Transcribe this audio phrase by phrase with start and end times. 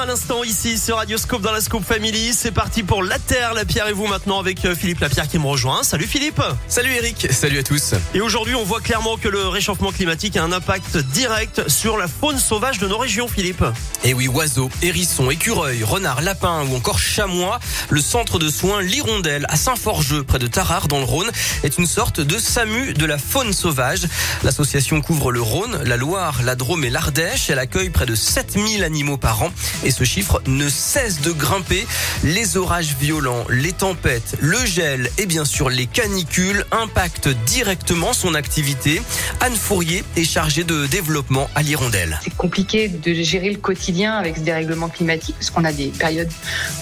[0.00, 2.32] à l'instant ici sur Radioscope dans la Scope Family.
[2.32, 5.38] C'est parti pour La Terre, la Pierre et vous maintenant avec euh, Philippe Lapierre qui
[5.38, 5.82] me rejoint.
[5.82, 9.92] Salut Philippe Salut Eric, salut à tous Et aujourd'hui on voit clairement que le réchauffement
[9.92, 13.62] climatique a un impact direct sur la faune sauvage de nos régions Philippe.
[14.02, 18.82] Et eh oui, oiseaux, hérissons, écureuils, renards, lapins ou encore chamois, le centre de soins
[18.82, 21.30] L'Hirondelle à Saint-Forgeux près de Tarare dans le Rhône
[21.62, 24.06] est une sorte de SAMU de la faune sauvage.
[24.42, 27.50] L'association couvre le Rhône, la Loire, la Drôme et l'Ardèche.
[27.50, 29.52] Elle accueille près de 7000 animaux par an
[29.84, 31.86] et ce chiffre ne cesse de grimper.
[32.22, 38.34] Les orages violents, les tempêtes, le gel et bien sûr les canicules impactent directement son
[38.34, 39.02] activité.
[39.40, 42.18] Anne Fourier est chargée de développement à l'Hirondelle.
[42.22, 46.30] C'est compliqué de gérer le quotidien avec ce dérèglement climatique parce qu'on a des périodes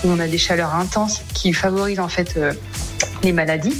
[0.04, 2.52] où on a des chaleurs intenses qui favorisent en fait euh,
[3.22, 3.76] les maladies.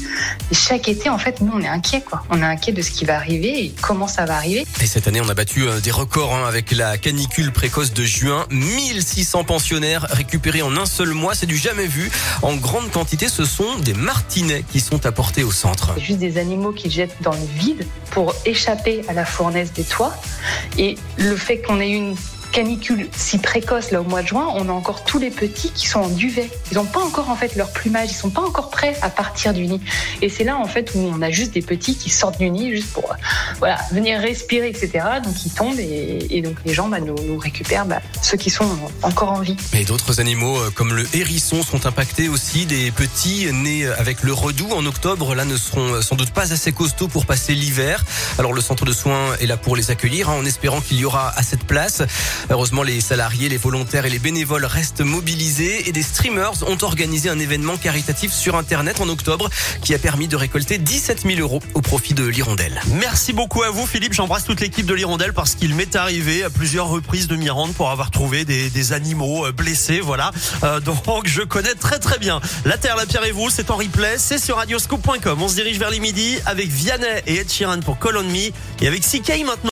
[0.51, 2.23] Et chaque été, en fait, nous, on est inquiet, quoi.
[2.31, 4.67] On est inquiet de ce qui va arriver et comment ça va arriver.
[4.81, 8.05] Et cette année, on a battu euh, des records hein, avec la canicule précoce de
[8.05, 8.47] juin.
[8.51, 12.11] 1600 pensionnaires récupérés en un seul mois, c'est du jamais vu.
[12.43, 15.99] En grande quantité, ce sont des martinets qui sont apportés au centre.
[15.99, 20.15] Juste des animaux qui jettent dans le vide pour échapper à la fournaise des toits.
[20.79, 22.17] Et le fait qu'on ait une
[22.53, 25.89] canicule si précoce là au mois de juin, on a encore tous les petits qui
[25.89, 26.51] sont en duvet.
[26.71, 29.55] Ils n'ont pas encore en fait leur plumage, ils sont pas encore prêts à partir
[29.55, 29.81] du nid.
[30.21, 32.71] Et c'est là en fait où on a juste des petits qui sortent du nid
[32.71, 33.15] juste pour
[33.59, 34.91] voilà venir respirer etc.
[35.25, 38.69] Donc ils tombent et, donc les gens bah, nous, récupèrent bah, ceux qui sont
[39.03, 39.57] encore en vie.
[39.73, 42.67] Mais d'autres animaux euh, comme le hérisson sont impactés aussi.
[42.67, 46.53] Des petits nés avec le redoux en octobre là ne seront euh, sans doute pas
[46.53, 48.05] assez costauds pour passer l'hiver.
[48.39, 51.05] Alors le centre de soins est là pour les accueillir hein, en espérant qu'il y
[51.05, 52.03] aura assez de place.
[52.51, 57.29] Heureusement, les salariés, les volontaires et les bénévoles restent mobilisés et des streamers ont organisé
[57.29, 59.49] un événement caritatif sur Internet en octobre
[59.83, 62.81] qui a permis de récolter 17 000 euros au profit de l'Hirondelle.
[63.01, 64.13] Merci beaucoup à vous, Philippe.
[64.13, 67.75] J'embrasse toute l'équipe de l'Hirondelle parce qu'il m'est arrivé à plusieurs reprises de m'y rendre
[67.75, 70.01] pour avoir trouvé des, animaux euh, blessés.
[70.01, 70.33] Voilà.
[70.65, 72.41] Euh, donc, je connais très très bien.
[72.65, 74.17] La Terre, la Pierre et vous, c'est en replay.
[74.19, 75.41] C'est sur radioscope.com.
[75.41, 78.51] On se dirige vers les midi avec Vianney et Ed Sheeran pour Call on Me
[78.81, 79.53] et avec CK maintenant.